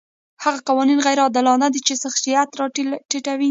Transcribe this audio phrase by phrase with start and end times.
[0.43, 3.49] هغه قوانین غیر عادلانه دي چې شخصیت راټیټوي.